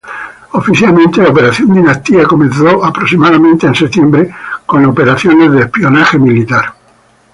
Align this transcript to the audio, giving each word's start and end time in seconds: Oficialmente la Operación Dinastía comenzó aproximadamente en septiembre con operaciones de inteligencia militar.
Oficialmente 0.53 1.21
la 1.21 1.29
Operación 1.29 1.75
Dinastía 1.75 2.23
comenzó 2.25 2.83
aproximadamente 2.83 3.67
en 3.67 3.75
septiembre 3.75 4.33
con 4.65 4.83
operaciones 4.83 5.51
de 5.51 5.61
inteligencia 5.61 6.17
militar. 6.17 6.73